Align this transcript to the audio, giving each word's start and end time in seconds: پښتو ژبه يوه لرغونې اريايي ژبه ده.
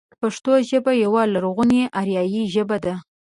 پښتو 0.21 0.51
ژبه 0.69 0.91
يوه 1.05 1.23
لرغونې 1.33 1.81
اريايي 1.99 2.43
ژبه 2.53 2.77
ده. 2.85 2.93